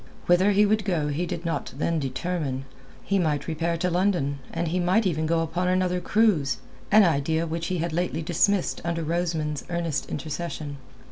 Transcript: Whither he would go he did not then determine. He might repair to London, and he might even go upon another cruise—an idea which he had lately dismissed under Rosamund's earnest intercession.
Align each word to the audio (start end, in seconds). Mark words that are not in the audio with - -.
Whither 0.25 0.49
he 0.49 0.65
would 0.65 0.83
go 0.83 1.09
he 1.09 1.27
did 1.27 1.45
not 1.45 1.73
then 1.77 1.99
determine. 1.99 2.65
He 3.03 3.19
might 3.19 3.47
repair 3.47 3.77
to 3.77 3.91
London, 3.91 4.39
and 4.51 4.69
he 4.69 4.79
might 4.79 5.05
even 5.05 5.27
go 5.27 5.41
upon 5.41 5.67
another 5.67 6.01
cruise—an 6.01 7.03
idea 7.03 7.45
which 7.45 7.67
he 7.67 7.77
had 7.77 7.93
lately 7.93 8.23
dismissed 8.23 8.81
under 8.83 9.03
Rosamund's 9.03 9.63
earnest 9.69 10.09
intercession. 10.09 10.77